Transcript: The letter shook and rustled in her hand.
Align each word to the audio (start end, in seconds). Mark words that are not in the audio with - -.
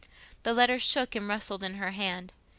The 0.41 0.53
letter 0.55 0.79
shook 0.79 1.13
and 1.13 1.27
rustled 1.27 1.61
in 1.61 1.75
her 1.75 1.91
hand. 1.91 2.33